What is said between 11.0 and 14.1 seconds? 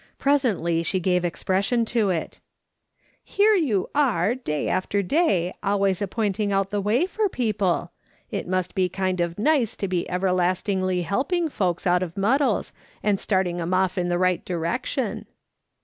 helping folks out of muddles, and starting of 'em off in